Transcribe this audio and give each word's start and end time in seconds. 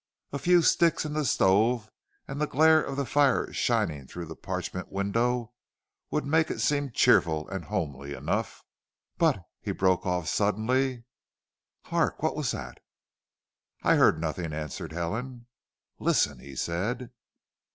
A 0.31 0.39
few 0.39 0.63
sticks 0.63 1.05
in 1.05 1.13
the 1.13 1.23
stove 1.23 1.91
and 2.27 2.41
the 2.41 2.47
glare 2.47 2.81
of 2.81 2.97
the 2.97 3.05
fire 3.05 3.53
shining 3.53 4.07
through 4.07 4.25
the 4.25 4.35
parchment 4.35 4.91
window 4.91 5.53
would 6.09 6.25
make 6.25 6.49
it 6.49 6.59
seem 6.59 6.89
cheerful 6.89 7.47
and 7.49 7.65
homey 7.65 8.13
enough." 8.13 8.63
"But" 9.19 9.43
he 9.61 9.71
broke 9.71 10.03
off 10.07 10.27
suddenly. 10.27 11.03
"Hark. 11.83 12.23
What 12.23 12.35
was 12.35 12.49
that?" 12.49 12.79
"I 13.83 13.93
heard 13.93 14.19
nothing," 14.19 14.53
answered 14.53 14.91
Helen. 14.91 15.45
"Listen," 15.99 16.39
he 16.39 16.55
said. 16.55 17.11